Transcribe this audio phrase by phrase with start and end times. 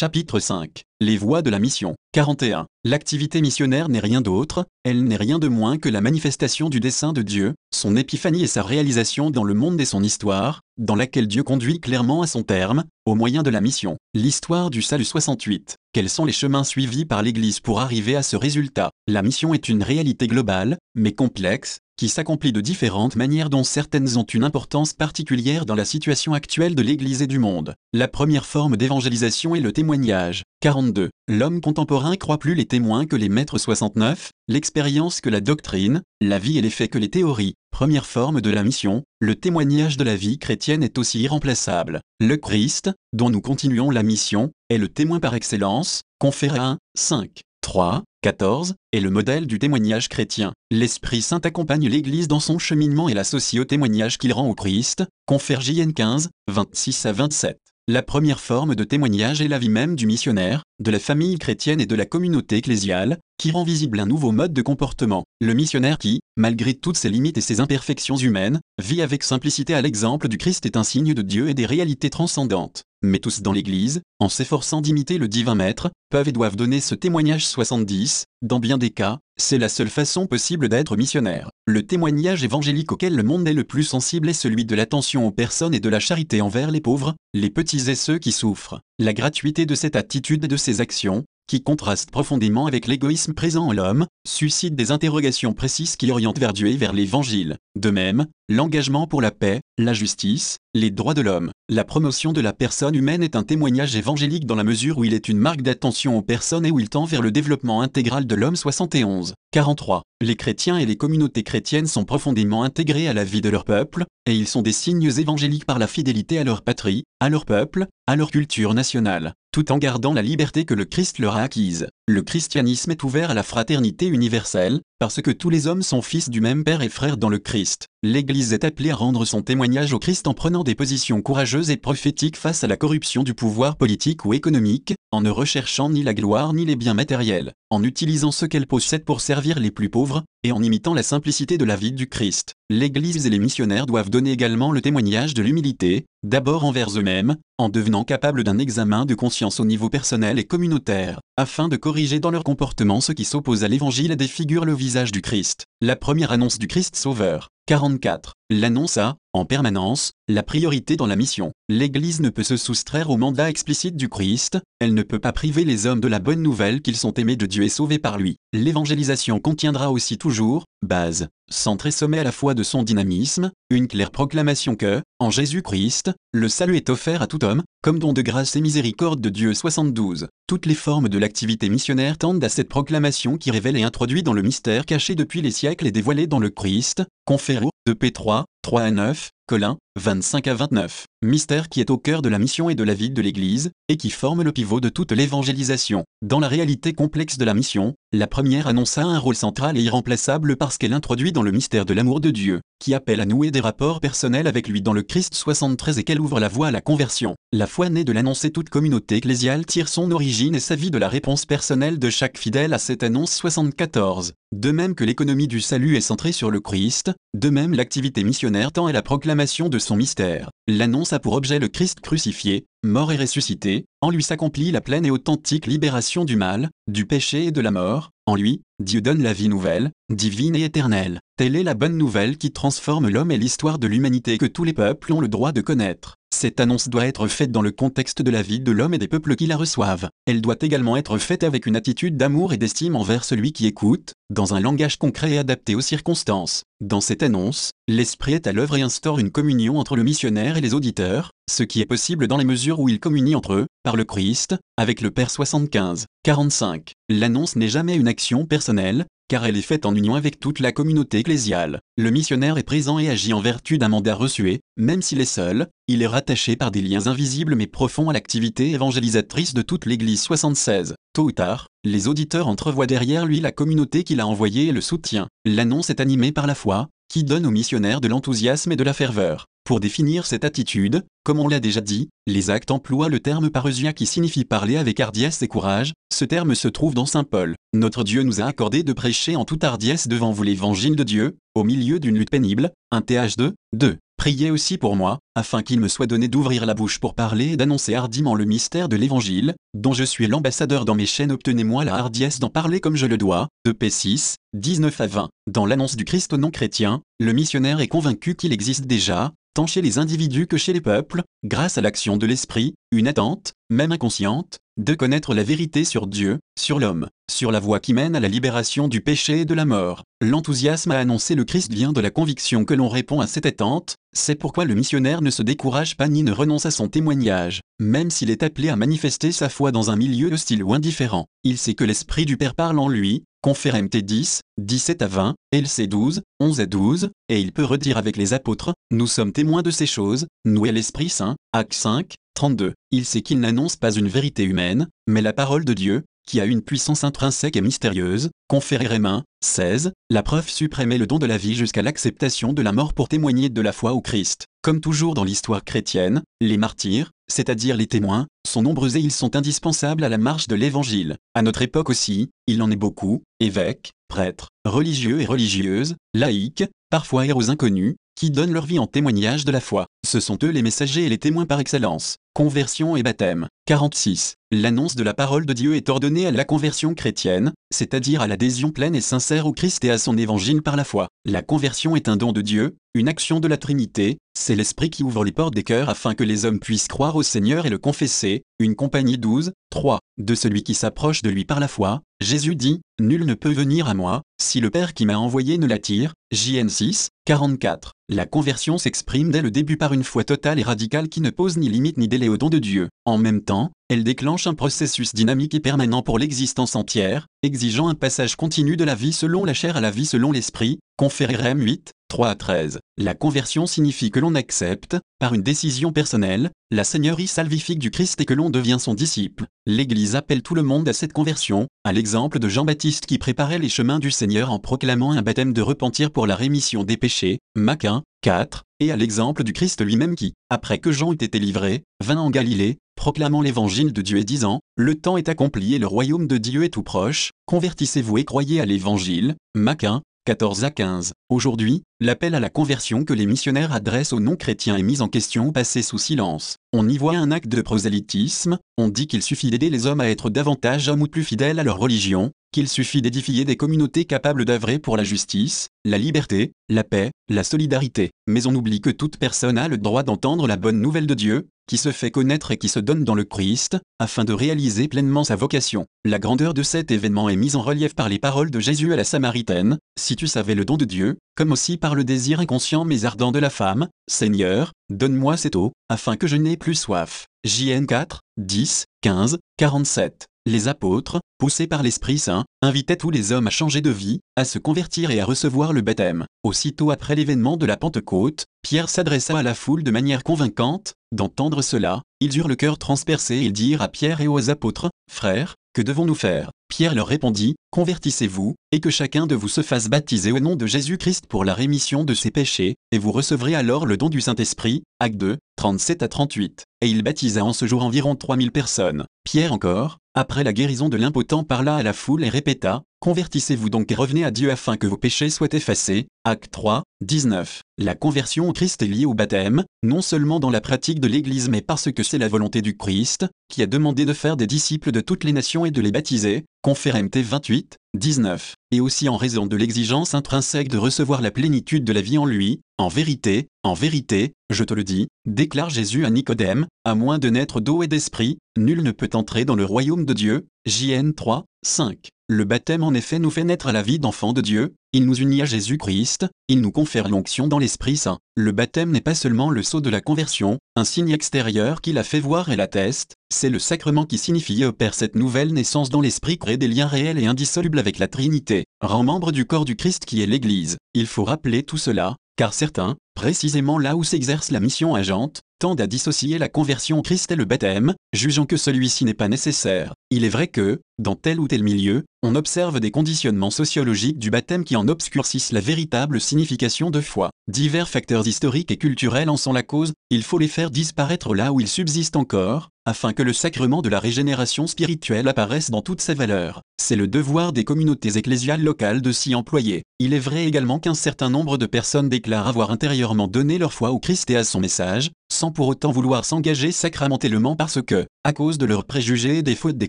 [0.00, 0.89] Chapitre 5.
[1.02, 1.94] Les voies de la mission.
[2.12, 2.66] 41.
[2.84, 7.14] L'activité missionnaire n'est rien d'autre, elle n'est rien de moins que la manifestation du dessein
[7.14, 11.26] de Dieu, son épiphanie et sa réalisation dans le monde et son histoire, dans laquelle
[11.26, 13.96] Dieu conduit clairement à son terme, au moyen de la mission.
[14.12, 15.76] L'histoire du salut 68.
[15.94, 18.90] Quels sont les chemins suivis par l'Église pour arriver à ce résultat?
[19.08, 24.18] La mission est une réalité globale, mais complexe, qui s'accomplit de différentes manières dont certaines
[24.18, 27.74] ont une importance particulière dans la situation actuelle de l'Église et du monde.
[27.94, 30.42] La première forme d'évangélisation est le témoignage.
[30.60, 31.08] 42.
[31.26, 36.38] L'homme contemporain croit plus les témoins que les maîtres 69, l'expérience que la doctrine, la
[36.38, 37.54] vie et les faits que les théories.
[37.70, 42.00] Première forme de la mission, le témoignage de la vie chrétienne est aussi irremplaçable.
[42.20, 47.40] Le Christ, dont nous continuons la mission, est le témoin par excellence, conféré 1, 5.
[47.62, 50.52] 3, 14, est le modèle du témoignage chrétien.
[50.70, 55.04] L'Esprit Saint accompagne l'Église dans son cheminement et l'associe au témoignage qu'il rend au Christ,
[55.24, 57.58] confère JN 15, 26 à 27.
[57.90, 61.80] La première forme de témoignage est la vie même du missionnaire, de la famille chrétienne
[61.80, 65.24] et de la communauté ecclésiale, qui rend visible un nouveau mode de comportement.
[65.40, 69.82] Le missionnaire qui, malgré toutes ses limites et ses imperfections humaines, vit avec simplicité à
[69.82, 72.84] l'exemple du Christ est un signe de Dieu et des réalités transcendantes.
[73.02, 76.94] Mais tous dans l'Église, en s'efforçant d'imiter le divin maître, peuvent et doivent donner ce
[76.94, 81.50] témoignage 70, dans bien des cas, c'est la seule façon possible d'être missionnaire.
[81.66, 85.30] Le témoignage évangélique auquel le monde est le plus sensible est celui de l'attention aux
[85.30, 88.80] personnes et de la charité envers les pauvres, les petits et ceux qui souffrent.
[88.98, 93.66] La gratuité de cette attitude et de ces actions, qui contraste profondément avec l'égoïsme présent
[93.66, 97.56] en l'homme, suscite des interrogations précises qui orientent vers Dieu et vers l'Évangile.
[97.76, 102.40] De même, l'engagement pour la paix, la justice, les droits de l'homme, la promotion de
[102.40, 105.62] la personne humaine est un témoignage évangélique dans la mesure où il est une marque
[105.62, 109.34] d'attention aux personnes et où il tend vers le développement intégral de l'homme 71.
[109.50, 110.02] 43.
[110.20, 114.04] Les chrétiens et les communautés chrétiennes sont profondément intégrés à la vie de leur peuple,
[114.24, 117.88] et ils sont des signes évangéliques par la fidélité à leur patrie, à leur peuple,
[118.06, 121.88] à leur culture nationale, tout en gardant la liberté que le Christ leur a acquise.
[122.08, 126.30] Le christianisme est ouvert à la fraternité universelle, parce que tous les hommes sont fils
[126.30, 127.86] du même Père et frères dans le Christ.
[128.02, 131.76] L'Église est appelée à rendre son témoignage au Christ en prenant des positions courageuses et
[131.76, 136.14] prophétiques face à la corruption du pouvoir politique ou économique, en ne recherchant ni la
[136.14, 140.22] gloire ni les biens matériels, en utilisant ce qu'elle possède pour servir les plus pauvres,
[140.44, 142.54] et en imitant la simplicité de la vie du Christ.
[142.72, 147.68] L'Église et les missionnaires doivent donner également le témoignage de l'humilité, d'abord envers eux-mêmes, en
[147.68, 152.30] devenant capables d'un examen de conscience au niveau personnel et communautaire, afin de corriger dans
[152.30, 155.64] leur comportement ce qui s'oppose à l'Évangile et défigure le visage du Christ.
[155.80, 157.48] La première annonce du Christ Sauveur.
[157.70, 158.32] 44.
[158.50, 161.52] L'annonce a, en permanence, la priorité dans la mission.
[161.68, 165.64] L'Église ne peut se soustraire au mandat explicite du Christ, elle ne peut pas priver
[165.64, 168.38] les hommes de la bonne nouvelle qu'ils sont aimés de Dieu et sauvés par lui.
[168.52, 173.86] L'évangélisation contiendra aussi toujours, base, centre et sommet à la fois de son dynamisme, une
[173.86, 178.20] claire proclamation que, en Jésus-Christ, le salut est offert à tout homme, comme don de
[178.20, 180.26] grâce et miséricorde de Dieu 72.
[180.48, 184.32] Toutes les formes de l'activité missionnaire tendent à cette proclamation qui révèle et introduit dans
[184.32, 188.82] le mystère caché depuis les siècles et dévoilé dans le Christ, conféré de P3, 3
[188.82, 191.06] à 9, Colin, 25 à 29.
[191.22, 193.98] Mystère qui est au cœur de la mission et de la vie de l'Église, et
[193.98, 196.04] qui forme le pivot de toute l'évangélisation.
[196.22, 199.82] Dans la réalité complexe de la mission, la première annonce a un rôle central et
[199.82, 203.50] irremplaçable parce qu'elle introduit dans le mystère de l'amour de Dieu, qui appelle à nouer
[203.50, 206.70] des rapports personnels avec lui dans le Christ 73 et qu'elle ouvre la voie à
[206.70, 207.34] la conversion.
[207.52, 210.98] La foi née de l'annonce toute communauté ecclésiale tire son origine et sa vie de
[210.98, 214.32] la réponse personnelle de chaque fidèle à cette annonce 74.
[214.52, 218.72] De même que l'économie du salut est centrée sur le Christ, de même l'activité missionnaire
[218.72, 220.50] tend à la proclamation de son mystère.
[220.66, 225.04] L'annonce a pour objet le Christ crucifié, mort et ressuscité, en lui s'accomplit la pleine
[225.04, 229.22] et authentique libération du mal, du péché et de la mort, en lui, Dieu donne
[229.22, 231.20] la vie nouvelle, divine et éternelle.
[231.36, 234.72] Telle est la bonne nouvelle qui transforme l'homme et l'histoire de l'humanité que tous les
[234.72, 236.16] peuples ont le droit de connaître.
[236.40, 239.08] Cette annonce doit être faite dans le contexte de la vie de l'homme et des
[239.08, 240.08] peuples qui la reçoivent.
[240.24, 244.14] Elle doit également être faite avec une attitude d'amour et d'estime envers celui qui écoute,
[244.30, 246.62] dans un langage concret et adapté aux circonstances.
[246.80, 250.62] Dans cette annonce, l'Esprit est à l'œuvre et instaure une communion entre le missionnaire et
[250.62, 253.96] les auditeurs, ce qui est possible dans les mesures où ils communient entre eux, par
[253.96, 256.06] le Christ, avec le Père 75.
[256.24, 256.92] 45.
[257.10, 260.72] L'annonce n'est jamais une action personnelle, car elle est faite en union avec toute la
[260.72, 261.78] communauté ecclésiale.
[261.96, 264.40] Le missionnaire est présent et agit en vertu d'un mandat reçu
[264.76, 268.70] même s'il est seul, il est rattaché par des liens invisibles mais profonds à l'activité
[268.70, 270.94] évangélisatrice de toute l'Église 76.
[271.12, 274.80] Tôt ou tard, les auditeurs entrevoient derrière lui la communauté qu'il a envoyée et le
[274.80, 275.28] soutient.
[275.44, 278.94] L'annonce est animée par la foi, qui donne au missionnaire de l'enthousiasme et de la
[278.94, 279.46] ferveur.
[279.70, 283.92] Pour définir cette attitude, comme on l'a déjà dit, les actes emploient le terme parousia
[283.92, 285.92] qui signifie parler avec hardiesse et courage.
[286.12, 287.54] Ce terme se trouve dans Saint Paul.
[287.72, 291.36] Notre Dieu nous a accordé de prêcher en toute hardiesse devant vous l'évangile de Dieu,
[291.54, 292.72] au milieu d'une lutte pénible.
[292.90, 293.96] 1 Th2, 2.
[294.16, 297.56] Priez aussi pour moi, afin qu'il me soit donné d'ouvrir la bouche pour parler et
[297.56, 301.30] d'annoncer hardiment le mystère de l'Évangile, dont je suis l'ambassadeur dans mes chaînes.
[301.30, 303.46] Obtenez-moi la hardiesse d'en parler comme je le dois.
[303.64, 305.28] De P6, 19 à 20.
[305.46, 309.82] Dans l'annonce du Christ non chrétien, le missionnaire est convaincu qu'il existe déjà, tant chez
[309.82, 314.58] les individus que chez les peuples, grâce à l'action de l'Esprit, une attente, même inconsciente,
[314.76, 318.28] de connaître la vérité sur Dieu, sur l'homme, sur la voie qui mène à la
[318.28, 320.04] libération du péché et de la mort.
[320.22, 323.96] L'enthousiasme à annoncer le Christ vient de la conviction que l'on répond à cette attente,
[324.12, 328.10] c'est pourquoi le missionnaire ne se décourage pas ni ne renonce à son témoignage, même
[328.10, 331.26] s'il est appelé à manifester sa foi dans un milieu hostile ou indifférent.
[331.44, 335.34] Il sait que l'Esprit du Père parle en lui, Confère MT 10, 17 à 20,
[335.52, 339.62] LC 12, 11 à 12, et il peut redire avec les apôtres, nous sommes témoins
[339.62, 342.74] de ces choses, nous et l'Esprit Saint, Acte 5, 32.
[342.90, 346.44] Il sait qu'il n'annonce pas une vérité humaine, mais la parole de Dieu, qui a
[346.44, 351.24] une puissance intrinsèque et mystérieuse, conféré Rémin, 16, la preuve suprême est le don de
[351.24, 354.44] la vie jusqu'à l'acceptation de la mort pour témoigner de la foi au Christ.
[354.60, 359.36] Comme toujours dans l'histoire chrétienne, les martyrs, c'est-à-dire les témoins, sont nombreux et ils sont
[359.36, 361.16] indispensables à la marche de l'Évangile.
[361.34, 367.26] À notre époque aussi, il en est beaucoup, évêques, prêtres, religieux et religieuses, laïcs, parfois
[367.26, 369.86] héros inconnus, qui donnent leur vie en témoignage de la foi.
[370.06, 372.16] Ce sont eux les messagers et les témoins par excellence.
[372.34, 373.48] Conversion et baptême.
[373.64, 374.34] 46.
[374.50, 378.72] L'annonce de la parole de Dieu est ordonnée à la conversion chrétienne, c'est-à-dire à l'adhésion
[378.72, 381.08] pleine et sincère au Christ et à son évangile par la foi.
[381.24, 385.02] La conversion est un don de Dieu, une action de la Trinité, c'est l'Esprit qui
[385.02, 387.78] ouvre les portes des cœurs afin que les hommes puissent croire au Seigneur et le
[387.78, 388.42] confesser.
[388.58, 389.98] Une compagnie 12, 3.
[390.18, 393.88] De celui qui s'approche de lui par la foi, Jésus dit, Nul ne peut venir
[393.88, 396.14] à moi, si le Père qui m'a envoyé ne l'attire.
[396.32, 397.92] JN 6, 44.
[398.08, 401.56] La conversion s'exprime dès le début par une foi totale et radicale qui ne pose
[401.56, 402.88] ni limite ni délai au don de Dieu.
[403.04, 407.94] En même temps, elle déclenche un processus dynamique et permanent pour l'existence entière, exigeant un
[407.94, 411.60] passage continu de la vie selon la chair à la vie selon l'esprit, conféré Rem
[411.60, 412.80] 8, 3 à 13.
[412.98, 418.20] La conversion signifie que l'on accepte, par une décision personnelle, la seigneurie salvifique du Christ
[418.20, 419.46] et que l'on devient son disciple.
[419.64, 423.68] L'Église appelle tout le monde à cette conversion, à l'exemple de Jean-Baptiste qui préparait les
[423.68, 428.02] chemins du Seigneur en proclamant un baptême de repentir pour la rémission des péchés, Maquin,
[428.22, 432.18] 4, et à l'exemple du Christ lui-même qui, après que Jean eut été livré, vint
[432.18, 436.26] en Galilée, proclamant l'évangile de Dieu et disant, Le temps est accompli et le royaume
[436.26, 439.36] de Dieu est tout proche, convertissez-vous et croyez à l'évangile.
[439.54, 441.12] Maquin, 14 à 15.
[441.28, 445.50] Aujourd'hui, l'appel à la conversion que les missionnaires adressent aux non-chrétiens est mis en question
[445.50, 446.54] passé sous silence.
[446.72, 450.08] On y voit un acte de prosélytisme, on dit qu'il suffit d'aider les hommes à
[450.08, 454.44] être davantage hommes ou plus fidèles à leur religion, qu'il suffit d'édifier des communautés capables
[454.44, 458.12] d'œuvrer pour la justice, la liberté, la paix, la solidarité.
[458.28, 461.48] Mais on oublie que toute personne a le droit d'entendre la bonne nouvelle de Dieu,
[461.70, 465.22] qui se fait connaître et qui se donne dans le Christ, afin de réaliser pleinement
[465.22, 465.86] sa vocation.
[466.04, 468.96] La grandeur de cet événement est mise en relief par les paroles de Jésus à
[468.96, 472.84] la Samaritaine, si tu savais le don de Dieu, comme aussi par le désir inconscient
[472.84, 477.26] mais ardent de la femme, Seigneur, donne-moi cette eau, afin que je n'ai plus soif.
[477.44, 483.46] JN 4, 10, 15, 47 les apôtres, poussés par l'Esprit Saint, invitaient tous les hommes
[483.46, 486.24] à changer de vie, à se convertir et à recevoir le baptême.
[486.42, 491.62] Aussitôt après l'événement de la Pentecôte, Pierre s'adressa à la foule de manière convaincante, d'entendre
[491.62, 495.82] cela, ils eurent le cœur transpercé et dirent à Pierre et aux apôtres, Frères, que
[495.82, 496.50] devons-nous faire?
[496.68, 500.66] Pierre leur répondit, Convertissez-vous, et que chacun de vous se fasse baptiser au nom de
[500.66, 504.82] Jésus-Christ pour la rémission de ses péchés, et vous recevrez alors le don du Saint-Esprit.
[504.98, 506.64] Acte 2, 37 à 38.
[506.80, 509.04] Et il baptisa en ce jour environ 3000 personnes.
[509.24, 513.90] Pierre encore, après la guérison de l'impotent parla à la foule et répéta, Convertissez-vous donc
[513.90, 516.06] et revenez à Dieu afin que vos péchés soient effacés.
[516.24, 517.62] Acte 3, 19.
[517.78, 521.48] La conversion au Christ est liée au baptême, non seulement dans la pratique de l'Église
[521.48, 524.92] mais parce que c'est la volonté du Christ, qui a demandé de faire des disciples
[524.92, 526.44] de toutes les nations et de les baptiser.
[526.60, 528.54] Confère MT 28, 19.
[528.70, 532.26] Et aussi en raison de l'exigence intrinsèque de recevoir la plénitude de la vie en
[532.26, 537.18] lui, en vérité, en vérité, je te le dis, déclare Jésus à Nicodème, à moins
[537.18, 540.48] de naître d'eau et d'esprit, nul ne peut entrer dans le royaume de Dieu.
[540.66, 542.10] JN 3, 5.
[542.32, 545.16] Le baptême en effet nous fait naître à la vie d'enfant de Dieu, il nous
[545.16, 548.20] unit à Jésus-Christ, il nous confère l'onction dans l'Esprit Saint.
[548.36, 552.04] Le baptême n'est pas seulement le sceau de la conversion, un signe extérieur qui la
[552.04, 556.00] fait voir et l'atteste, c'est le sacrement qui signifie et opère cette nouvelle naissance dans
[556.00, 559.74] l'Esprit crée des liens réels et indissolubles avec la Trinité, rend membre du corps du
[559.74, 560.76] Christ qui est l'Église.
[560.94, 565.82] Il faut rappeler tout cela, car certains, précisément là où s'exerce la mission agente, tendent
[565.82, 569.92] à dissocier la conversion Christ et le baptême, jugeant que celui-ci n'est pas nécessaire.
[570.10, 574.30] Il est vrai que, dans tel ou tel milieu, on observe des conditionnements sociologiques du
[574.30, 577.28] baptême qui en obscurcissent la véritable signification de foi.
[577.46, 581.52] Divers facteurs historiques et culturels en sont la cause, il faut les faire disparaître là
[581.52, 586.02] où ils subsistent encore, afin que le sacrement de la régénération spirituelle apparaisse dans toute
[586.02, 586.60] sa valeur.
[586.76, 589.84] C'est le devoir des communautés ecclésiales locales de s'y employer.
[590.00, 593.92] Il est vrai également qu'un certain nombre de personnes déclarent avoir intérieurement donné leur foi
[593.92, 598.32] au Christ et à son message, sans pour autant vouloir s'engager sacramentellement parce que, à
[598.32, 599.88] cause de leurs préjugés et des fautes des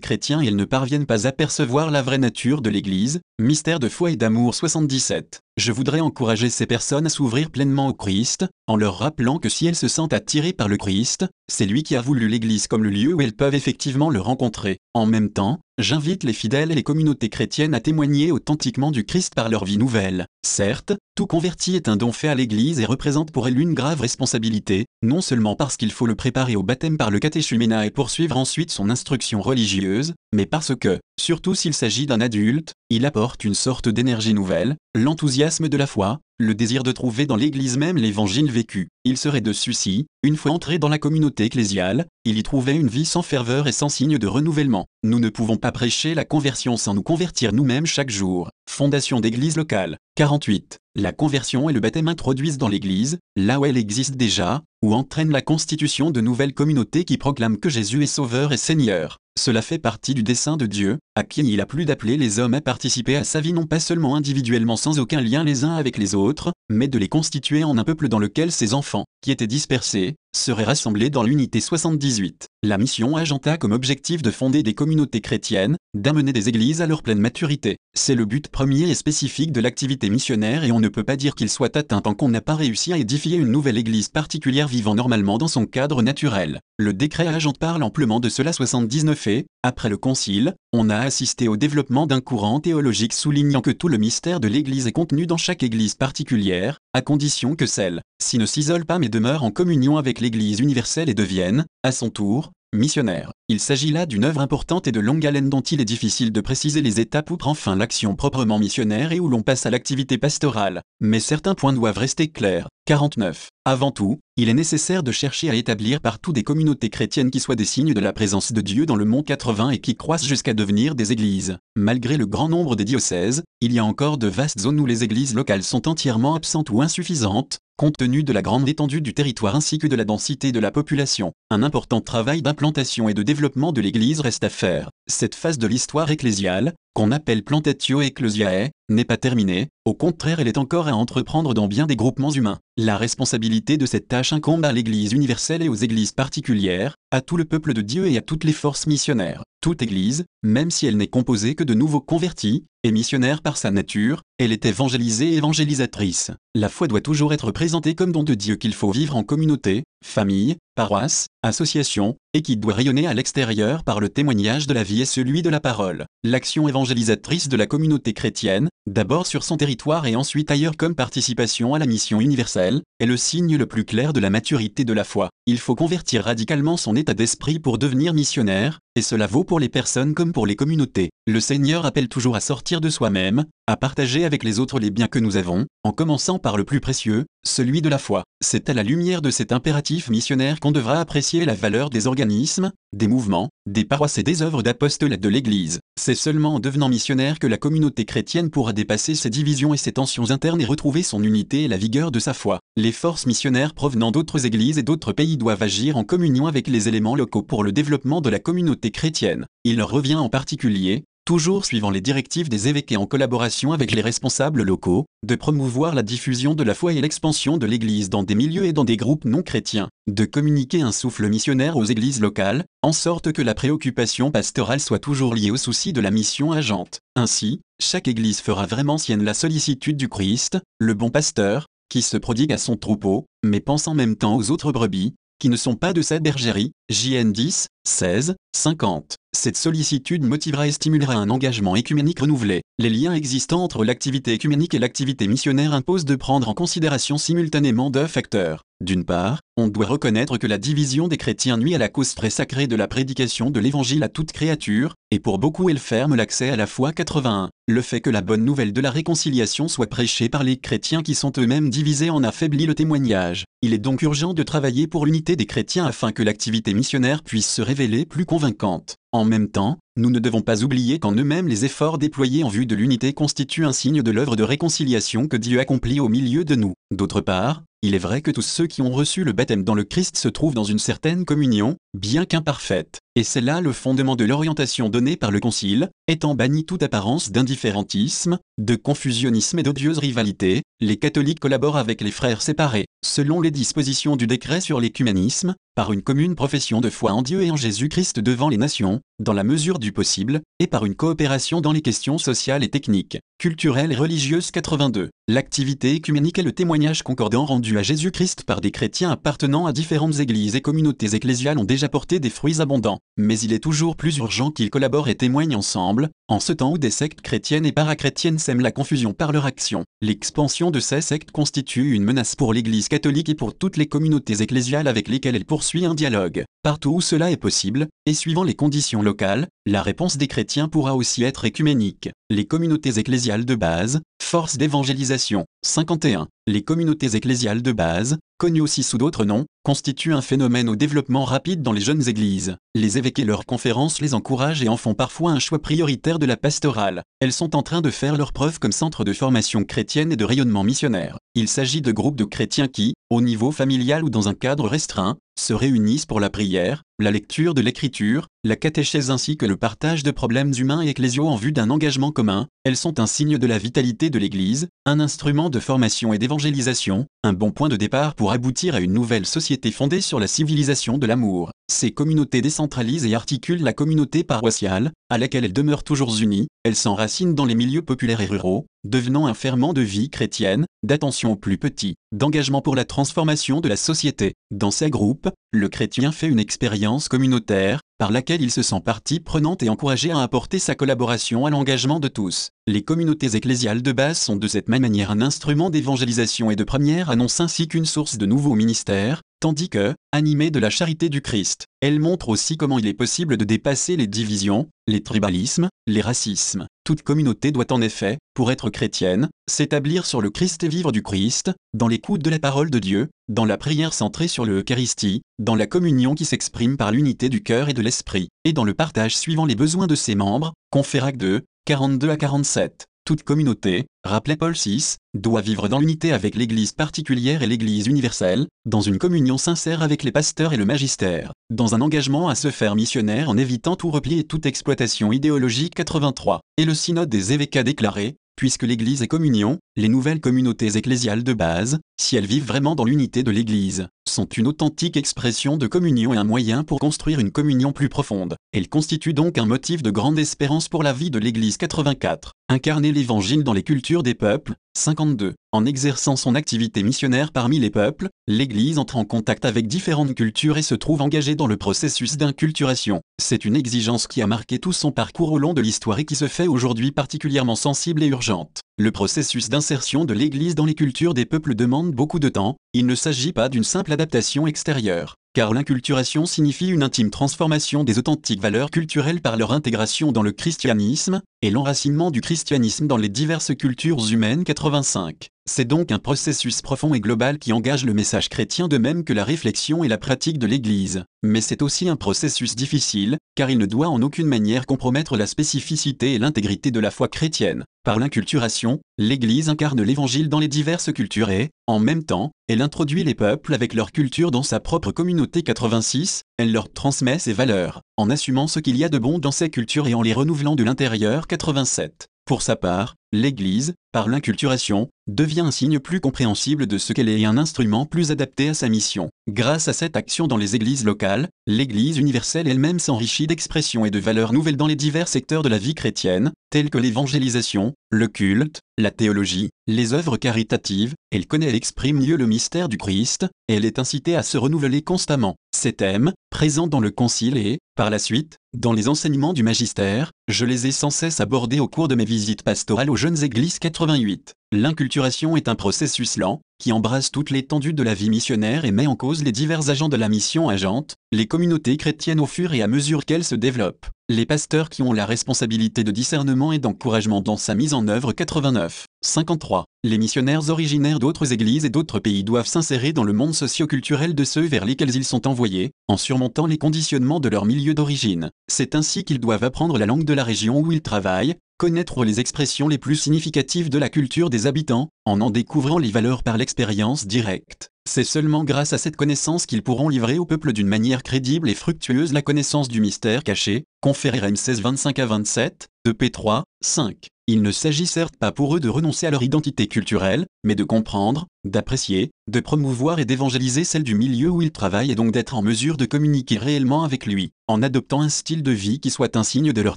[0.00, 3.20] chrétiens, ils ne parviennent pas à percevoir la vraie nature de l'Église.
[3.40, 5.40] Mystère de foi et d'amour 77.
[5.58, 9.66] Je voudrais encourager ces personnes à s'ouvrir pleinement au Christ, en leur rappelant que si
[9.66, 12.90] elles se sentent attirées par le Christ, c'est lui qui a voulu l'Église comme le
[12.90, 14.78] lieu où elles peuvent effectivement le rencontrer.
[14.94, 19.34] En même temps, j'invite les fidèles et les communautés chrétiennes à témoigner authentiquement du Christ
[19.34, 20.26] par leur vie nouvelle.
[20.46, 24.00] Certes, tout converti est un don fait à l'Église et représente pour elle une grave
[24.00, 28.36] responsabilité, non seulement parce qu'il faut le préparer au baptême par le catéchuménat et poursuivre
[28.36, 33.54] ensuite son instruction religieuse, mais parce que, surtout s'il s'agit d'un adulte, il apporte une
[33.54, 38.50] sorte d'énergie nouvelle, l'enthousiasme de la foi, le désir de trouver dans l'Église même l'évangile
[38.50, 38.88] vécu.
[39.04, 42.88] Il serait de ceci, une fois entré dans la communauté ecclésiale, il y trouvait une
[42.88, 44.86] vie sans ferveur et sans signe de renouvellement.
[45.04, 48.50] Nous ne pouvons pas prêcher la conversion sans nous convertir nous-mêmes chaque jour.
[48.68, 49.98] Fondation d'église locale.
[50.16, 50.78] 48.
[50.94, 55.32] La conversion et le baptême introduisent dans l'Église, là où elle existe déjà, ou entraînent
[55.32, 59.18] la constitution de nouvelles communautés qui proclament que Jésus est Sauveur et Seigneur.
[59.38, 62.54] Cela fait partie du dessein de Dieu, à qui il a plu d'appeler les hommes
[62.54, 65.98] à participer à sa vie non pas seulement individuellement sans aucun lien les uns avec
[65.98, 69.46] les autres, mais de les constituer en un peuple dans lequel ses enfants, qui étaient
[69.46, 72.46] dispersés, seraient rassemblés dans l'unité 78.
[72.62, 77.02] La mission agenta comme objectif de fonder des communautés chrétiennes, d'amener des églises à leur
[77.02, 77.76] pleine maturité.
[77.94, 81.34] C'est le but premier et spécifique de l'activité missionnaire et on ne peut pas dire
[81.34, 84.94] qu'il soit atteint tant qu'on n'a pas réussi à édifier une nouvelle église particulière vivant
[84.94, 86.60] normalement dans son cadre naturel.
[86.78, 91.46] Le décret agent parle amplement de cela 79 et, après le concile, on a assisté
[91.46, 95.36] au développement d'un courant théologique soulignant que tout le mystère de l'Église est contenu dans
[95.36, 100.20] chaque Église particulière, à condition que celle-ci ne s'isole pas mais demeure en communion avec
[100.20, 103.32] l'Église universelle et devienne, à son tour, missionnaire.
[103.48, 106.40] Il s'agit là d'une œuvre importante et de longue haleine dont il est difficile de
[106.40, 110.16] préciser les étapes où prend fin l'action proprement missionnaire et où l'on passe à l'activité
[110.18, 112.68] pastorale, mais certains points doivent rester clairs.
[112.86, 113.48] 49.
[113.64, 117.54] Avant tout, il est nécessaire de chercher à établir partout des communautés chrétiennes qui soient
[117.54, 120.52] des signes de la présence de Dieu dans le monde 80 et qui croissent jusqu'à
[120.52, 121.58] devenir des églises.
[121.76, 125.04] Malgré le grand nombre des diocèses, il y a encore de vastes zones où les
[125.04, 129.56] églises locales sont entièrement absentes ou insuffisantes, compte tenu de la grande étendue du territoire
[129.56, 131.32] ainsi que de la densité de la population.
[131.50, 134.88] Un important travail d'implantation et de développement de l'Église reste à faire.
[135.08, 140.46] Cette phase de l'histoire ecclésiale, qu'on appelle plantatio ecclesiae, n'est pas terminée, au contraire elle
[140.46, 142.60] est encore à entreprendre dans bien des groupements humains.
[142.76, 147.36] La responsabilité de cette tâche incombe à l'Église universelle et aux églises particulières, à tout
[147.36, 149.42] le peuple de Dieu et à toutes les forces missionnaires.
[149.60, 153.70] Toute Église, même si elle n'est composée que de nouveaux convertis, est missionnaire par sa
[153.70, 156.30] nature, elle est évangélisée et évangélisatrice.
[156.54, 159.84] La foi doit toujours être présentée comme don de Dieu qu'il faut vivre en communauté,
[160.04, 165.02] famille, paroisse, association, et qui doit rayonner à l'extérieur par le témoignage de la vie
[165.02, 166.06] et celui de la parole.
[166.24, 171.74] L'action évangélisatrice de la communauté chrétienne, d'abord sur son territoire et ensuite ailleurs comme participation
[171.74, 175.04] à la mission universelle, est le signe le plus clair de la maturité de la
[175.04, 175.30] foi.
[175.46, 179.68] Il faut convertir radicalement son état d'esprit pour devenir missionnaire, et cela vaut pour les
[179.68, 181.10] personnes comme pour les communautés.
[181.26, 185.08] Le Seigneur appelle toujours à sortir de soi-même, à partager avec les autres les biens
[185.08, 188.24] que nous avons, en commençant par le plus précieux, celui de la foi.
[188.40, 192.72] C'est à la lumière de cet impératif missionnaire qu'on devra apprécier la valeur des organismes,
[192.92, 195.80] des mouvements, des paroisses et des œuvres d'apostolat de l'Église.
[196.00, 199.92] C'est seulement en devenant missionnaire que la communauté chrétienne pourra dépasser ses divisions et ses
[199.92, 202.60] tensions internes et retrouver son unité et la vigueur de sa foi.
[202.76, 206.88] Les forces missionnaires provenant d'autres églises et d'autres pays doivent agir en communion avec les
[206.88, 209.46] éléments locaux pour le développement de la communauté chrétienne.
[209.64, 213.92] Il leur revient en particulier, toujours suivant les directives des évêques et en collaboration avec
[213.92, 218.22] les responsables locaux, de promouvoir la diffusion de la foi et l'expansion de l'Église dans
[218.22, 222.20] des milieux et dans des groupes non chrétiens, de communiquer un souffle missionnaire aux églises
[222.20, 226.52] locales, en sorte que la préoccupation pastorale soit toujours liée au souci de la mission
[226.52, 227.00] agente.
[227.14, 232.16] Ainsi, chaque Église fera vraiment sienne la sollicitude du Christ, le bon pasteur, qui se
[232.16, 235.74] prodigue à son troupeau, mais pense en même temps aux autres brebis, qui ne sont
[235.74, 239.16] pas de sa bergerie, JN 10, 16, 50.
[239.36, 242.62] Cette sollicitude motivera et stimulera un engagement écuménique renouvelé.
[242.78, 247.90] Les liens existants entre l'activité écuménique et l'activité missionnaire imposent de prendre en considération simultanément
[247.90, 248.62] deux facteurs.
[248.82, 252.30] D'une part, on doit reconnaître que la division des chrétiens nuit à la cause très
[252.30, 256.50] sacrée de la prédication de l'évangile à toute créature, et pour beaucoup elle ferme l'accès
[256.50, 257.50] à la foi 81.
[257.68, 261.14] Le fait que la bonne nouvelle de la réconciliation soit prêchée par les chrétiens qui
[261.14, 263.44] sont eux-mêmes divisés en affaiblit le témoignage.
[263.62, 267.48] Il est donc urgent de travailler pour l'unité des chrétiens afin que l'activité missionnaire puisse
[267.48, 268.96] se révéler plus convaincante.
[269.12, 272.66] En même temps, nous ne devons pas oublier qu'en eux-mêmes les efforts déployés en vue
[272.66, 276.56] de l'unité constituent un signe de l'œuvre de réconciliation que Dieu accomplit au milieu de
[276.56, 276.72] nous.
[276.90, 279.82] D'autre part, il est vrai que tous ceux qui ont reçu le baptême dans le
[279.82, 283.01] Christ se trouvent dans une certaine communion, bien qu'imparfaite.
[283.14, 287.30] Et c'est là le fondement de l'orientation donnée par le Concile, étant banni toute apparence
[287.30, 293.50] d'indifférentisme, de confusionnisme et d'odieuse rivalité, les catholiques collaborent avec les frères séparés, selon les
[293.50, 297.56] dispositions du décret sur l'écuménisme, par une commune profession de foi en Dieu et en
[297.56, 301.80] Jésus-Christ devant les nations, dans la mesure du possible, et par une coopération dans les
[301.82, 305.10] questions sociales et techniques, culturelles et religieuses 82.
[305.28, 310.20] L'activité écuménique est le témoignage concordant rendu à Jésus-Christ par des chrétiens appartenant à différentes
[310.20, 314.18] églises et communautés ecclésiales ont déjà porté des fruits abondants, mais il est toujours plus
[314.18, 318.38] urgent qu'ils collaborent et témoignent ensemble, en ce temps où des sectes chrétiennes et parachrétiennes
[318.38, 319.84] sèment la confusion par leur action.
[320.00, 324.40] L'expansion de ces sectes constitue une menace pour l'Église catholique et pour toutes les communautés
[324.40, 326.44] ecclésiales avec lesquelles elle poursuit un dialogue.
[326.62, 330.94] Partout où cela est possible, et suivant les conditions locales, la réponse des chrétiens pourra
[330.94, 332.08] aussi être écuménique.
[332.30, 335.44] Les communautés ecclésiales de base, force d'évangélisation.
[335.64, 336.28] 51.
[336.46, 341.24] Les communautés ecclésiales de base, connues aussi sous d'autres noms, constituent un phénomène au développement
[341.24, 342.56] rapide dans les jeunes églises.
[342.74, 346.26] Les évêques et leurs conférences les encouragent et en font parfois un choix prioritaire de
[346.26, 347.02] la pastorale.
[347.20, 350.24] Elles sont en train de faire leur preuve comme centre de formation chrétienne et de
[350.24, 351.18] rayonnement missionnaire.
[351.34, 355.16] Il s'agit de groupes de chrétiens qui, au niveau familial ou dans un cadre restreint,
[355.38, 360.02] se réunissent pour la prière, la lecture de l'écriture, la catéchèse ainsi que le partage
[360.02, 363.46] de problèmes humains et ecclésiaux en vue d'un engagement commun, elles sont un signe de
[363.46, 368.14] la vitalité de l'Église, un instrument de formation et d'évangélisation, un bon point de départ
[368.14, 371.50] pour aboutir à une nouvelle société fondée sur la civilisation de l'amour.
[371.70, 376.74] Ces communautés décentralisent et articulent la communauté paroissiale, à laquelle elles demeurent toujours unies, elles
[376.74, 381.36] s'enracinent dans les milieux populaires et ruraux, devenant un ferment de vie chrétienne, d'attention aux
[381.36, 384.32] plus petits, d'engagement pour la transformation de la société.
[384.50, 389.20] Dans ces groupes, le chrétien fait une expérience communautaire, par laquelle il se sent partie
[389.20, 392.48] prenante et encouragé à apporter sa collaboration à l'engagement de tous.
[392.66, 396.64] Les communautés ecclésiales de base sont de cette même manière un instrument d'évangélisation et de
[396.64, 401.20] première annonce ainsi qu'une source de nouveaux ministères, tandis que, animées de la charité du
[401.20, 406.00] Christ, elles montrent aussi comment il est possible de dépasser les divisions, les tribalismes, les
[406.00, 406.68] racismes.
[406.84, 411.02] Toute communauté doit en effet, pour être chrétienne, s'établir sur le Christ et vivre du
[411.02, 415.56] Christ, dans l'écoute de la parole de Dieu, dans la prière centrée sur l'Eucharistie, dans
[415.56, 419.16] la communion qui s'exprime par l'unité du cœur et de l'esprit, et dans le partage
[419.16, 422.84] suivant les besoins de ses membres, Conférac 2, 42 à 47.
[423.04, 428.46] Toute communauté, rappelait Paul VI, doit vivre dans l'unité avec l'Église particulière et l'Église universelle,
[428.64, 432.52] dans une communion sincère avec les pasteurs et le magistère, dans un engagement à se
[432.52, 436.42] faire missionnaire en évitant tout repli et toute exploitation idéologique 83.
[436.58, 441.24] Et le synode des évêques a déclaré, puisque l'Église est communion, les nouvelles communautés ecclésiales
[441.24, 445.68] de base, si elles vivent vraiment dans l'unité de l'Église, sont une authentique expression de
[445.68, 448.34] communion et un moyen pour construire une communion plus profonde.
[448.52, 452.32] Elles constituent donc un motif de grande espérance pour la vie de l'Église 84.
[452.48, 455.34] Incarner l'Évangile dans les cultures des peuples, 52.
[455.52, 460.58] En exerçant son activité missionnaire parmi les peuples, l'Église entre en contact avec différentes cultures
[460.58, 463.00] et se trouve engagée dans le processus d'inculturation.
[463.22, 466.16] C'est une exigence qui a marqué tout son parcours au long de l'histoire et qui
[466.16, 468.60] se fait aujourd'hui particulièrement sensible et urgente.
[468.78, 472.86] Le processus d'insertion de l'Église dans les cultures des peuples demande beaucoup de temps, il
[472.86, 478.40] ne s'agit pas d'une simple adaptation extérieure, car l'inculturation signifie une intime transformation des authentiques
[478.40, 483.54] valeurs culturelles par leur intégration dans le christianisme, et l'enracinement du christianisme dans les diverses
[483.54, 485.28] cultures humaines 85.
[485.44, 489.12] C'est donc un processus profond et global qui engage le message chrétien de même que
[489.12, 491.02] la réflexion et la pratique de l'Église.
[491.24, 495.26] Mais c'est aussi un processus difficile, car il ne doit en aucune manière compromettre la
[495.26, 497.64] spécificité et l'intégrité de la foi chrétienne.
[497.84, 503.02] Par l'inculturation, l'Église incarne l'Évangile dans les diverses cultures et, en même temps, elle introduit
[503.02, 507.80] les peuples avec leur culture dans sa propre communauté 86, elle leur transmet ses valeurs,
[507.96, 510.56] en assumant ce qu'il y a de bon dans ces cultures et en les renouvelant
[510.56, 512.08] de l'intérieur 87.
[512.24, 517.20] Pour sa part, l'Église, par l'inculturation, devient un signe plus compréhensible de ce qu'elle est
[517.20, 519.10] et un instrument plus adapté à sa mission.
[519.28, 523.98] Grâce à cette action dans les églises locales, l'Église universelle elle-même s'enrichit d'expressions et de
[523.98, 528.60] valeurs nouvelles dans les divers secteurs de la vie chrétienne, tels que l'évangélisation, le culte,
[528.78, 533.54] la théologie, les œuvres caritatives, elle connaît et exprime mieux le mystère du Christ, et
[533.54, 535.36] elle est incitée à se renouveler constamment.
[535.54, 540.10] Ces thèmes, présents dans le Concile et, par la suite, dans les enseignements du magistère,
[540.28, 543.58] je les ai sans cesse abordés au cours de mes visites pastorales aux jeunes églises
[543.58, 544.34] 88.
[544.52, 548.86] L'inculturation est un processus lent, qui embrasse toute l'étendue de la vie missionnaire et met
[548.86, 552.62] en cause les divers agents de la mission agente, les communautés chrétiennes au fur et
[552.62, 557.20] à mesure qu'elles se développent, les pasteurs qui ont la responsabilité de discernement et d'encouragement
[557.20, 558.86] dans sa mise en œuvre 89.
[559.04, 559.64] 53.
[559.82, 564.22] Les missionnaires originaires d'autres églises et d'autres pays doivent s'insérer dans le monde socio-culturel de
[564.22, 568.30] ceux vers lesquels ils sont envoyés, en surmontant les conditionnements de leur milieu d'origine.
[568.46, 572.18] C'est ainsi qu'ils doivent apprendre la langue de la région où ils travaillent, connaître les
[572.18, 576.36] expressions les plus significatives de la culture des habitants, en en découvrant les valeurs par
[576.36, 577.70] l'expérience directe.
[577.88, 581.54] C'est seulement grâce à cette connaissance qu'ils pourront livrer au peuple d'une manière crédible et
[581.54, 586.96] fructueuse la connaissance du mystère caché, conféré RM 16 25 à 27, de P3, 5.
[587.28, 590.64] Il ne s'agit certes pas pour eux de renoncer à leur identité culturelle, mais de
[590.64, 595.34] comprendre, d'apprécier, de promouvoir et d'évangéliser celle du milieu où ils travaillent et donc d'être
[595.34, 599.16] en mesure de communiquer réellement avec lui, en adoptant un style de vie qui soit
[599.16, 599.76] un signe de leur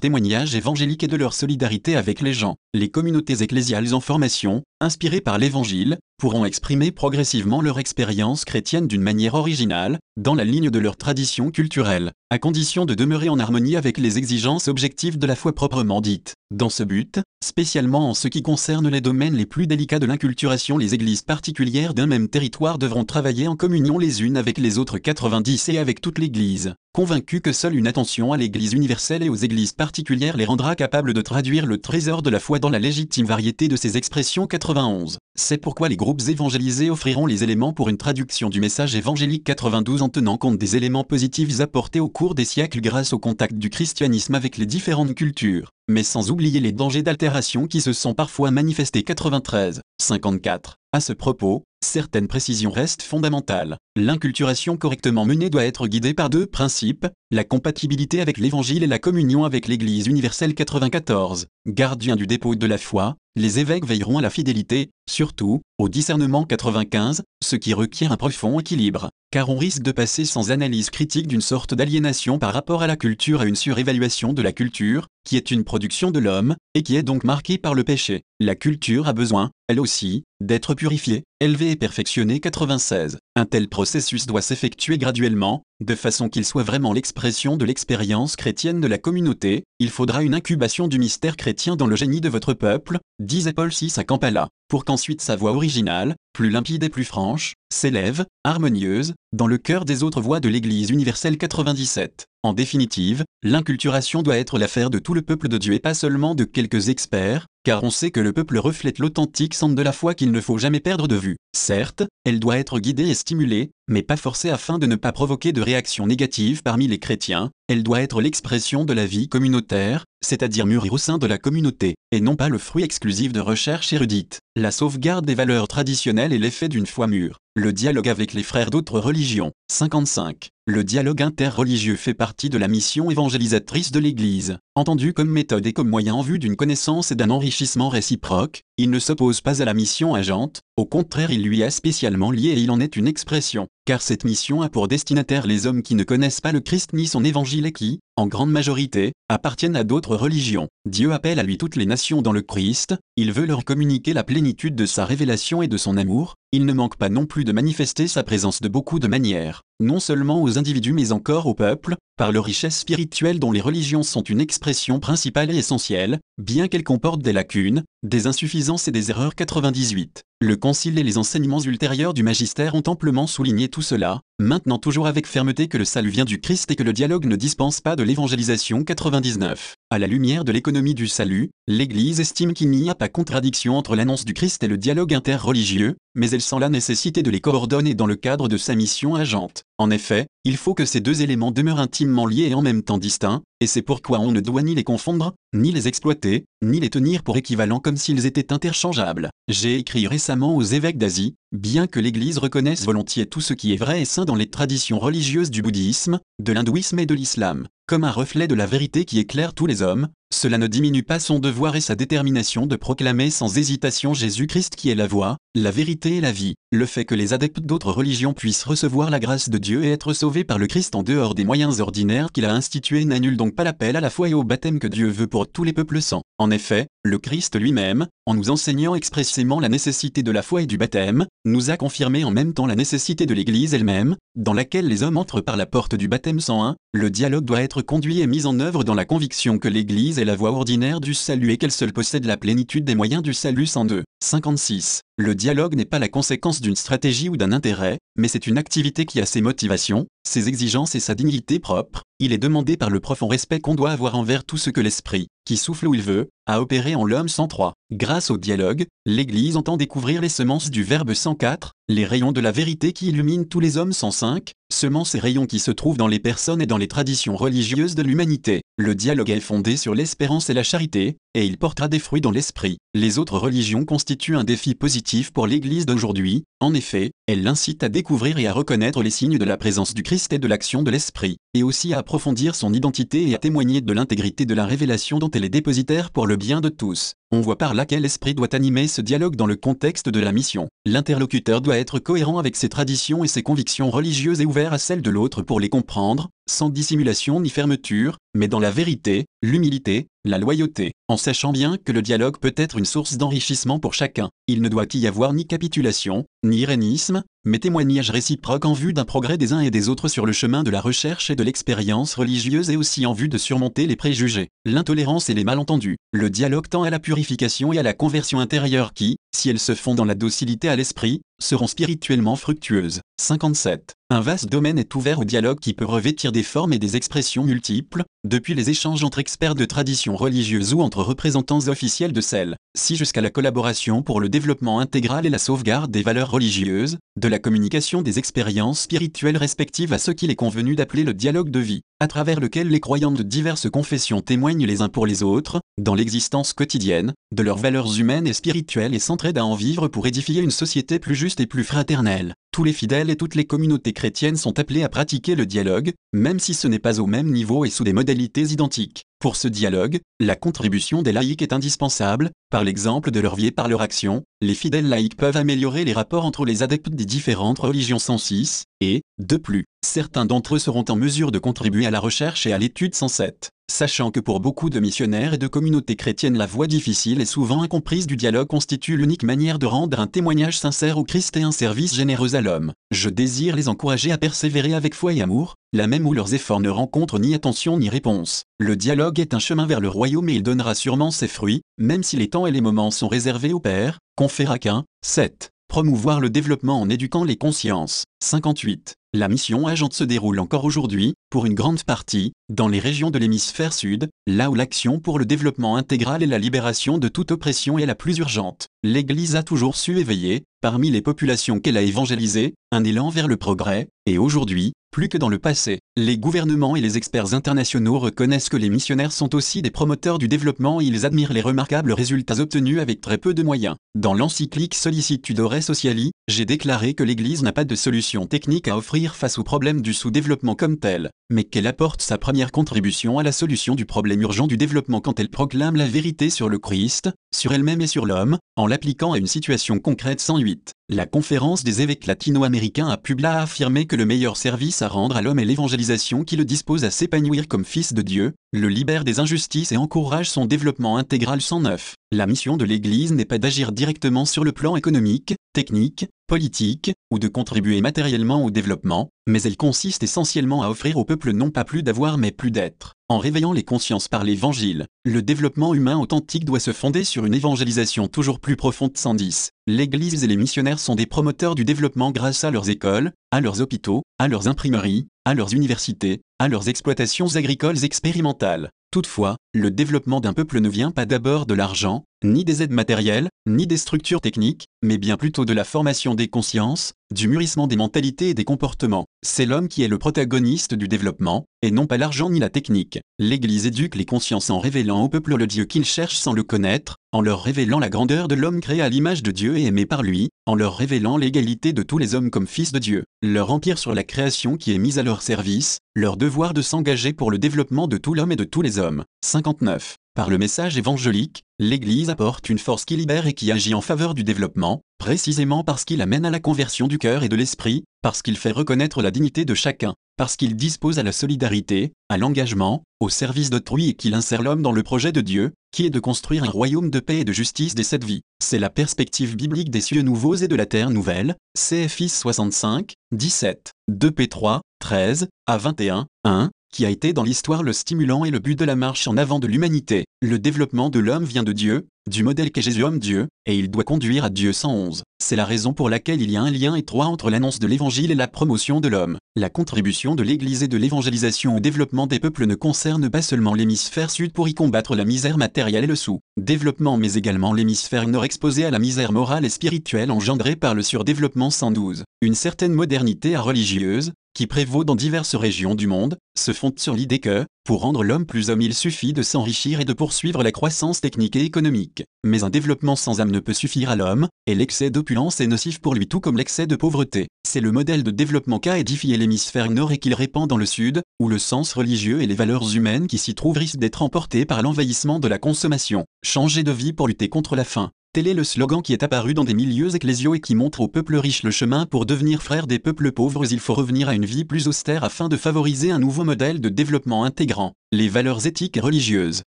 [0.00, 2.56] témoignage évangélique et de leur solidarité avec les gens.
[2.74, 9.02] Les communautés ecclésiales en formation, inspirées par l'Évangile, pourront exprimer progressivement leur expérience chrétienne d'une
[9.02, 13.76] manière originale, dans la ligne de leur tradition culturelle, à condition de demeurer en harmonie
[13.76, 16.34] avec les exigences objectives de la foi proprement dite.
[16.54, 20.55] Dans ce but, spécialement en ce qui concerne les domaines les plus délicats de l'inculturation,
[20.78, 24.96] les églises particulières d'un même territoire devront travailler en communion les unes avec les autres
[24.96, 29.34] 90 et avec toute l'Église convaincu que seule une attention à l'Église universelle et aux
[29.34, 33.26] églises particulières les rendra capables de traduire le trésor de la foi dans la légitime
[33.26, 35.18] variété de ses expressions 91.
[35.34, 40.00] C'est pourquoi les groupes évangélisés offriront les éléments pour une traduction du message évangélique 92
[40.00, 43.68] en tenant compte des éléments positifs apportés au cours des siècles grâce au contact du
[43.68, 48.50] christianisme avec les différentes cultures, mais sans oublier les dangers d'altération qui se sont parfois
[48.50, 50.76] manifestés 93, 54.
[50.96, 53.76] À ce propos, certaines précisions restent fondamentales.
[53.96, 58.98] L'inculturation correctement menée doit être guidée par deux principes, la compatibilité avec l'Évangile et la
[58.98, 61.48] communion avec l'Église universelle 94.
[61.66, 66.44] Gardien du dépôt de la foi, les évêques veilleront à la fidélité, surtout, au discernement
[66.44, 71.26] 95, ce qui requiert un profond équilibre, car on risque de passer sans analyse critique
[71.26, 75.36] d'une sorte d'aliénation par rapport à la culture à une surévaluation de la culture, qui
[75.36, 78.22] est une production de l'homme, et qui est donc marquée par le péché.
[78.40, 83.18] La culture a besoin, elle aussi, d'être purifiée, élevée et perfectionnée 96.
[83.34, 88.80] Un tel processus doit s'effectuer graduellement, de façon qu'il soit vraiment l'expression de l'expérience chrétienne
[88.80, 92.54] de la communauté, il faudra une incubation du mystère chrétien dans le génie de votre
[92.54, 97.06] peuple, disait Paul VI à Kampala, pour qu'ensuite sa voix originale, plus limpide et plus
[97.06, 102.26] franche, s'élève, harmonieuse, dans le cœur des autres voix de l'Église universelle 97.
[102.42, 106.34] En définitive, l'inculturation doit être l'affaire de tout le peuple de Dieu et pas seulement
[106.34, 110.14] de quelques experts, car on sait que le peuple reflète l'authentique centre de la foi
[110.14, 111.36] qu'il ne faut jamais perdre de vue.
[111.56, 115.52] Certes, elle doit être guidée et stimulée, mais pas forcée afin de ne pas provoquer
[115.52, 120.66] de réactions négatives parmi les chrétiens, elle doit être l'expression de la vie communautaire, c'est-à-dire
[120.66, 124.38] mûrir au sein de la communauté, et non pas le fruit exclusif de recherches érudites.
[124.54, 127.38] La sauvegarde des valeurs traditionnelles est l'effet d'une foi mûre.
[127.54, 129.52] Le dialogue avec les frères d'autres religions.
[129.70, 130.50] 55.
[130.68, 134.58] Le dialogue interreligieux fait partie de la mission évangélisatrice de l'Église.
[134.74, 138.90] Entendu comme méthode et comme moyen en vue d'une connaissance et d'un enrichissement réciproque, il
[138.90, 142.58] ne s'oppose pas à la mission agente, au contraire il lui est spécialement lié et
[142.58, 146.02] il en est une expression, car cette mission a pour destinataire les hommes qui ne
[146.02, 150.16] connaissent pas le Christ ni son évangile et qui, en grande majorité, appartiennent à d'autres
[150.16, 150.66] religions.
[150.84, 154.24] Dieu appelle à lui toutes les nations dans le Christ, il veut leur communiquer la
[154.24, 157.52] plénitude de sa révélation et de son amour, il ne manque pas non plus de
[157.52, 161.96] manifester sa présence de beaucoup de manières, non seulement aux individus mais encore au peuple,
[162.16, 166.82] par leur richesse spirituelle dont les religions sont une expression principale et essentielle, bien qu'elles
[166.82, 170.22] comportent des lacunes, des insuffisances et des erreurs 98.
[170.40, 175.06] Le Concile et les enseignements ultérieurs du magistère ont amplement souligné tout cela, maintenant toujours
[175.06, 177.96] avec fermeté que le salut vient du Christ et que le dialogue ne dispense pas
[177.96, 179.76] de l'évangélisation 99.
[179.90, 183.96] À la lumière de l'économie du salut, l'Église estime qu'il n'y a pas contradiction entre
[183.96, 187.94] l'annonce du Christ et le dialogue interreligieux, mais elle sent la nécessité de les coordonner
[187.94, 189.64] dans le cadre de sa mission agente.
[189.78, 192.96] En effet, il faut que ces deux éléments demeurent intimement liés et en même temps
[192.96, 196.88] distincts, et c'est pourquoi on ne doit ni les confondre, ni les exploiter, ni les
[196.88, 199.28] tenir pour équivalents comme s'ils étaient interchangeables.
[199.48, 203.76] J'ai écrit récemment aux évêques d'Asie, bien que l'Église reconnaisse volontiers tout ce qui est
[203.76, 208.04] vrai et saint dans les traditions religieuses du bouddhisme, de l'hindouisme et de l'islam, comme
[208.04, 211.38] un reflet de la vérité qui éclaire tous les hommes, cela ne diminue pas son
[211.38, 216.16] devoir et sa détermination de proclamer sans hésitation Jésus-Christ qui est la voie, la vérité
[216.16, 216.56] et la vie.
[216.72, 220.12] Le fait que les adeptes d'autres religions puissent recevoir la grâce de Dieu et être
[220.12, 223.62] sauvés par le Christ en dehors des moyens ordinaires qu'il a institués n'annule donc pas
[223.62, 226.22] l'appel à la foi et au baptême que Dieu veut pour tous les peuples saints.
[226.38, 230.66] En effet, le Christ lui-même, en nous enseignant expressément la nécessité de la foi et
[230.66, 234.88] du baptême, nous a confirmé en même temps la nécessité de l'Église elle-même, dans laquelle
[234.88, 236.74] les hommes entrent par la porte du baptême 101.
[236.92, 240.24] Le dialogue doit être conduit et mis en œuvre dans la conviction que l'Église est
[240.24, 243.66] la voie ordinaire du salut et qu'elle seule possède la plénitude des moyens du salut
[243.66, 244.02] 102.
[244.24, 245.02] 56.
[245.18, 249.04] Le dialogue n'est pas la conséquence d'une stratégie ou d'un intérêt, mais c'est une activité
[249.04, 252.02] qui a ses motivations, ses exigences et sa dignité propre.
[252.18, 255.28] Il est demandé par le profond respect qu'on doit avoir envers tout ce que l'esprit,
[255.46, 257.72] qui souffle où il veut, a opéré en l'homme 103.
[257.92, 262.50] Grâce au dialogue, l'Église entend découvrir les semences du Verbe 104, les rayons de la
[262.50, 266.08] vérité qui illuminent tous les hommes sont cinq, seulement ces rayons qui se trouvent dans
[266.08, 268.62] les personnes et dans les traditions religieuses de l'humanité.
[268.76, 272.32] Le dialogue est fondé sur l'espérance et la charité, et il portera des fruits dans
[272.32, 272.78] l'esprit.
[272.94, 277.88] Les autres religions constituent un défi positif pour l'Église d'aujourd'hui, en effet, elles l'incitent à
[277.88, 280.90] découvrir et à reconnaître les signes de la présence du Christ et de l'action de
[280.90, 285.20] l'Esprit, et aussi à approfondir son identité et à témoigner de l'intégrité de la révélation
[285.20, 287.12] dont elle est dépositaire pour le bien de tous.
[287.32, 290.30] On voit par là quel esprit doit animer ce dialogue dans le contexte de la
[290.30, 290.68] mission.
[290.84, 295.02] L'interlocuteur doit être cohérent avec ses traditions et ses convictions religieuses et ouvert à celles
[295.02, 300.38] de l'autre pour les comprendre, sans dissimulation ni fermeture, mais dans la vérité, l'humilité, la
[300.38, 304.30] loyauté, en sachant bien que le dialogue peut être une source d'enrichissement pour chacun.
[304.46, 309.04] Il ne doit y avoir ni capitulation, ni irénisme, mais témoignage réciproque en vue d'un
[309.04, 312.14] progrès des uns et des autres sur le chemin de la recherche et de l'expérience
[312.14, 315.96] religieuse et aussi en vue de surmonter les préjugés, l'intolérance et les malentendus.
[316.12, 319.74] Le dialogue tend à la purification et à la conversion intérieure qui, si elles se
[319.74, 323.00] font dans la docilité à l'esprit, seront spirituellement fructueuses.
[323.20, 323.94] 57.
[324.10, 327.44] Un vaste domaine est ouvert au dialogue qui peut revêtir des formes et des expressions
[327.44, 332.96] multiples, depuis les échanges entre experts de traditions religieuses ou entre représentants officiels de celles-ci
[332.96, 337.38] jusqu'à la collaboration pour le développement intégral et la sauvegarde des valeurs religieuses, de la
[337.38, 341.82] communication des expériences spirituelles respectives à ce qu'il est convenu d'appeler le dialogue de vie,
[341.98, 345.94] à travers lequel les croyants de diverses confessions témoignent les uns pour les autres, dans
[345.94, 350.42] l'existence quotidienne, de leurs valeurs humaines et spirituelles et s'entraident à en vivre pour édifier
[350.42, 352.34] une société plus juste et plus fraternelle.
[352.52, 356.38] Tous les fidèles et toutes les communautés chrétiennes sont appelés à pratiquer le dialogue, même
[356.38, 359.04] si ce n'est pas au même niveau et sous des modalités identiques.
[359.26, 363.50] Pour ce dialogue, la contribution des laïcs est indispensable, par l'exemple de leur vie et
[363.50, 367.58] par leur action, les fidèles laïcs peuvent améliorer les rapports entre les adeptes des différentes
[367.58, 371.98] religions 106, et, de plus, certains d'entre eux seront en mesure de contribuer à la
[371.98, 373.50] recherche et à l'étude 107.
[373.68, 377.62] Sachant que pour beaucoup de missionnaires et de communautés chrétiennes la voie difficile et souvent
[377.62, 381.50] incomprise du dialogue constitue l'unique manière de rendre un témoignage sincère au Christ et un
[381.50, 385.88] service généreux à l'homme, je désire les encourager à persévérer avec foi et amour, là
[385.88, 388.44] même où leurs efforts ne rencontrent ni attention ni réponse.
[388.58, 392.04] Le dialogue est un chemin vers le royaume et il donnera sûrement ses fruits, même
[392.04, 395.50] si les temps et les moments sont réservés au Père, confère qu'un 7.
[395.76, 398.04] Promouvoir le développement en éduquant les consciences.
[398.24, 398.94] 58.
[399.12, 403.18] La mission agente se déroule encore aujourd'hui, pour une grande partie, dans les régions de
[403.18, 407.78] l'hémisphère sud, là où l'action pour le développement intégral et la libération de toute oppression
[407.78, 408.68] est la plus urgente.
[408.82, 413.36] L'Église a toujours su éveiller, parmi les populations qu'elle a évangélisées, un élan vers le
[413.36, 418.48] progrès, et aujourd'hui, plus que dans le passé, les gouvernements et les experts internationaux reconnaissent
[418.48, 422.40] que les missionnaires sont aussi des promoteurs du développement et ils admirent les remarquables résultats
[422.40, 423.76] obtenus avec très peu de moyens.
[423.94, 429.16] Dans l'encyclique Sollicitudore Sociali, j'ai déclaré que l'Église n'a pas de solution technique à offrir
[429.16, 433.32] face au problème du sous-développement comme tel, mais qu'elle apporte sa première contribution à la
[433.32, 437.52] solution du problème urgent du développement quand elle proclame la vérité sur le Christ, sur
[437.52, 440.72] elle-même et sur l'homme, en l'appliquant à une situation concrète 108.
[440.88, 445.22] La conférence des évêques latino-américains a publié affirmé que le meilleur service à rendre à
[445.22, 449.18] l'homme est l'évangélisation qui le dispose à s'épanouir comme fils de Dieu, le libère des
[449.18, 451.96] injustices et encourage son développement intégral 109.
[452.12, 457.18] La mission de l'Église n'est pas d'agir directement sur le plan économique, technique, politique, ou
[457.18, 461.64] de contribuer matériellement au développement, mais elle consiste essentiellement à offrir au peuple non pas
[461.64, 462.92] plus d'avoir mais plus d'être.
[463.08, 467.34] En réveillant les consciences par l'Évangile, le développement humain authentique doit se fonder sur une
[467.34, 469.50] évangélisation toujours plus profonde 110.
[469.66, 473.60] L'Église et les missionnaires sont des promoteurs du développement grâce à leurs écoles, à leurs
[473.60, 478.70] hôpitaux, à leurs imprimeries, à leurs universités, à leurs exploitations agricoles expérimentales.
[478.92, 483.28] Toutefois, le développement d'un peuple ne vient pas d'abord de l'argent, ni des aides matérielles,
[483.46, 487.76] ni des structures techniques, mais bien plutôt de la formation des consciences, du mûrissement des
[487.76, 489.06] mentalités et des comportements.
[489.24, 492.98] C'est l'homme qui est le protagoniste du développement, et non pas l'argent ni la technique.
[493.18, 496.96] L'Église éduque les consciences en révélant au peuple le Dieu qu'il cherche sans le connaître,
[497.12, 500.02] en leur révélant la grandeur de l'homme créé à l'image de Dieu et aimé par
[500.02, 503.78] lui, en leur révélant l'égalité de tous les hommes comme fils de Dieu, leur empire
[503.78, 507.38] sur la création qui est mise à leur service, leur devoir de s'engager pour le
[507.38, 509.04] développement de tout l'homme et de tous les hommes.
[509.46, 509.94] 59.
[510.16, 514.12] Par le message évangélique, l'Église apporte une force qui libère et qui agit en faveur
[514.14, 518.22] du développement, précisément parce qu'il amène à la conversion du cœur et de l'esprit, parce
[518.22, 522.82] qu'il fait reconnaître la dignité de chacun, parce qu'il dispose à la solidarité, à l'engagement,
[522.98, 526.00] au service d'autrui et qu'il insère l'homme dans le projet de Dieu, qui est de
[526.00, 528.22] construire un royaume de paix et de justice des sept vies.
[528.42, 533.70] C'est la perspective biblique des cieux nouveaux et de la terre nouvelle, CFI 65, 17,
[533.86, 538.38] 2 P3, 13, à 21, 1, qui a été dans l'histoire le stimulant et le
[538.38, 540.04] but de la marche en avant de l'humanité.
[540.20, 543.70] Le développement de l'homme vient de Dieu, du modèle qu'est Jésus homme Dieu, et il
[543.70, 545.02] doit conduire à Dieu 111.
[545.18, 548.10] C'est la raison pour laquelle il y a un lien étroit entre l'annonce de l'évangile
[548.10, 549.16] et la promotion de l'homme.
[549.36, 553.54] La contribution de l'Église et de l'évangélisation au développement des peuples ne concerne pas seulement
[553.54, 558.26] l'hémisphère sud pour y combattre la misère matérielle et le sous-développement mais également l'hémisphère nord
[558.26, 562.04] exposé à la misère morale et spirituelle engendrée par le surdéveloppement 112.
[562.20, 567.20] Une certaine modernité religieuse, qui prévaut dans diverses régions du monde, se fonde sur l'idée
[567.20, 571.00] que, pour rendre l'homme plus homme il suffit de s'enrichir et de poursuivre la croissance
[571.00, 572.04] technique et économique.
[572.22, 575.80] Mais un développement sans âme ne peut suffire à l'homme, et l'excès d'opulence est nocif
[575.80, 577.28] pour lui tout comme l'excès de pauvreté.
[577.48, 581.00] C'est le modèle de développement qu'a édifié l'hémisphère nord et qu'il répand dans le sud,
[581.18, 584.60] où le sens religieux et les valeurs humaines qui s'y trouvent risquent d'être emportés par
[584.60, 586.04] l'envahissement de la consommation.
[586.22, 587.90] Changer de vie pour lutter contre la faim.
[588.16, 590.88] Tel est le slogan qui est apparu dans des milieux ecclésiaux et qui montre aux
[590.88, 593.44] peuples riches le chemin pour devenir frères des peuples pauvres.
[593.52, 596.70] Il faut revenir à une vie plus austère afin de favoriser un nouveau modèle de
[596.70, 599.42] développement intégrant les valeurs éthiques et religieuses.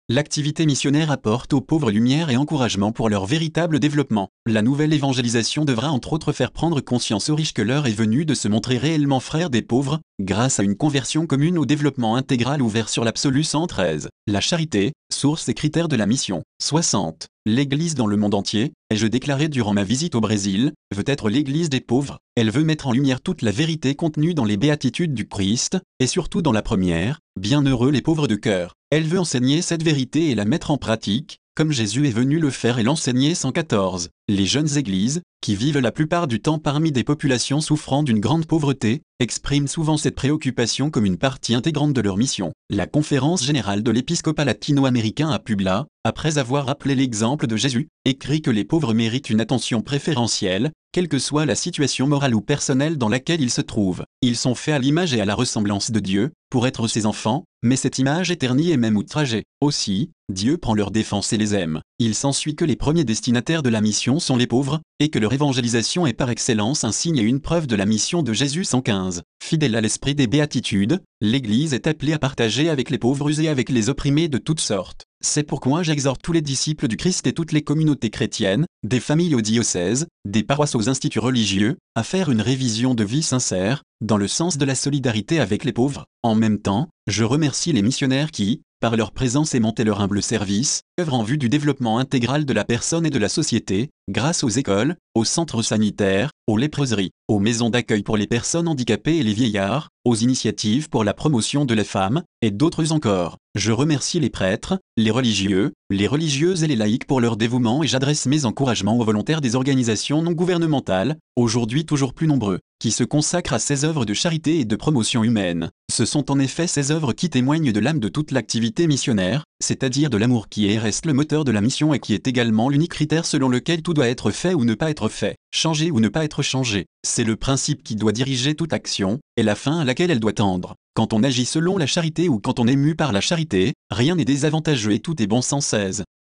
[0.10, 4.30] L'activité missionnaire apporte aux pauvres lumière et encouragement pour leur véritable développement.
[4.46, 8.26] La nouvelle évangélisation devra entre autres faire prendre conscience aux riches que l'heure est venue
[8.26, 12.62] de se montrer réellement frères des pauvres, grâce à une conversion commune au développement intégral
[12.62, 14.10] ouvert sur l'absolu 113.
[14.28, 16.44] La charité, source et critère de la mission.
[16.62, 17.28] 60.
[17.46, 21.70] L'Église dans le monde entier, ai-je déclaré durant ma visite au Brésil, veut être l'Église
[21.70, 22.20] des pauvres.
[22.36, 26.08] Elle veut mettre en lumière toute la vérité contenue dans les béatitudes du Christ, et
[26.08, 28.76] surtout dans la première, Bienheureux les pauvres de cœur.
[28.92, 32.50] Elle veut enseigner cette vérité et la mettre en pratique, comme Jésus est venu le
[32.50, 34.10] faire et l'enseigner 114.
[34.30, 38.46] Les jeunes églises, qui vivent la plupart du temps parmi des populations souffrant d'une grande
[38.46, 42.52] pauvreté, expriment souvent cette préoccupation comme une partie intégrante de leur mission.
[42.70, 48.42] La conférence générale de l'épiscopat latino-américain à Publa, après avoir rappelé l'exemple de Jésus, écrit
[48.42, 52.98] que les pauvres méritent une attention préférentielle, quelle que soit la situation morale ou personnelle
[52.98, 54.06] dans laquelle ils se trouvent.
[54.22, 57.44] Ils sont faits à l'image et à la ressemblance de Dieu, pour être ses enfants,
[57.64, 59.44] mais cette image est et même outragée.
[59.60, 61.82] Aussi, Dieu prend leur défense et les aime.
[62.00, 65.34] Il s'ensuit que les premiers destinataires de la mission sont les pauvres, et que leur
[65.34, 69.05] évangélisation est par excellence un signe et une preuve de la mission de Jésus 115.
[69.44, 73.70] Fidèle à l'esprit des béatitudes, l'Église est appelée à partager avec les pauvres et avec
[73.70, 75.06] les opprimés de toutes sortes.
[75.22, 79.36] C'est pourquoi j'exhorte tous les disciples du Christ et toutes les communautés chrétiennes, des familles
[79.36, 84.18] au diocèse, des paroisses aux instituts religieux, à faire une révision de vie sincère, dans
[84.18, 86.06] le sens de la solidarité avec les pauvres.
[86.22, 90.82] En même temps, je remercie les missionnaires qui, par leur présence aimantent leur humble service,
[91.00, 94.50] œuvrent en vue du développement intégral de la personne et de la société, grâce aux
[94.50, 99.34] écoles, aux centres sanitaires, aux léproseries, aux maisons d'accueil pour les personnes handicapées et les
[99.34, 103.38] vieillards, aux initiatives pour la promotion de la femme, et d'autres encore.
[103.56, 107.88] Je remercie les prêtres, les religieux, les religieuses et les laïcs pour leur dévouement et
[107.88, 113.04] j'adresse mes encouragements aux volontaires des organisations non gouvernementales, aujourd'hui toujours plus nombreux, qui se
[113.04, 115.72] consacrent à ces œuvres de charité et de promotion humaine.
[115.92, 120.10] Ce sont en effet ces œuvres qui témoignent de l'âme de toute l'activité missionnaire, c'est-à-dire
[120.10, 122.92] de l'amour qui est reste le moteur de la mission et qui est également l'unique
[122.92, 126.10] critère selon lequel tout doit être fait ou ne pas être fait, changer ou ne
[126.10, 126.86] pas être changé.
[127.02, 130.34] C'est le principe qui doit diriger toute action, et la fin à laquelle elle doit
[130.34, 130.76] tendre.
[130.94, 134.16] Quand on agit selon la charité ou quand on est mu par la charité, rien
[134.16, 136.04] n'est désavantageux et tout est bon sens 16.